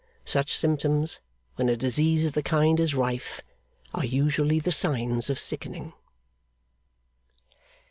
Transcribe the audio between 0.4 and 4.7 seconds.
symptoms, when a disease of the kind is rife, are usually